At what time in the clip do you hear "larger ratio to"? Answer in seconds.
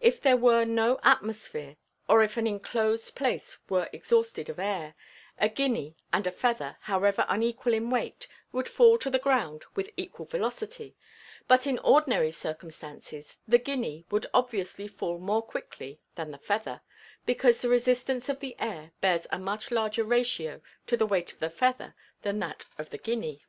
19.70-20.96